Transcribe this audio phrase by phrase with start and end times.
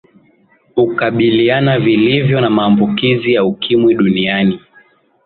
[0.75, 4.59] ukabiliana vilivyo na maambukizi ya ukimwi duniani